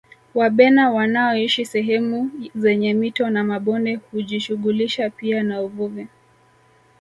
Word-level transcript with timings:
Wabena 0.33 0.89
wanaoshi 0.91 1.65
sehemu 1.65 2.31
zenye 2.55 2.93
mito 2.93 3.29
na 3.29 3.43
mabonde 3.43 3.95
hujishughulisha 4.11 5.09
pia 5.09 5.43
na 5.43 5.61
uvuvi 5.61 6.07